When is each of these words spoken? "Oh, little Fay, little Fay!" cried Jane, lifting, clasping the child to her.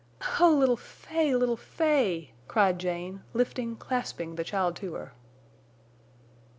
"Oh, 0.39 0.51
little 0.51 0.77
Fay, 0.77 1.35
little 1.35 1.55
Fay!" 1.55 2.31
cried 2.47 2.79
Jane, 2.79 3.21
lifting, 3.35 3.75
clasping 3.75 4.33
the 4.33 4.43
child 4.43 4.75
to 4.77 4.95
her. 4.95 5.13